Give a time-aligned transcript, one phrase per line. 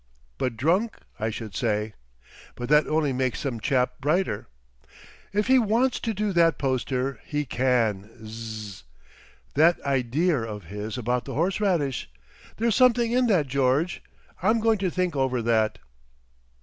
[0.39, 1.93] But drunk, I should say.
[2.55, 4.47] But that only makes some chap brighter.
[5.31, 8.09] If he WANTS to do that poster, he can.
[8.25, 8.81] Zzzz.
[9.53, 12.09] That ideer of his about the horseradish.
[12.57, 14.01] There's something in that, George.
[14.41, 15.77] I'm going to think over that...."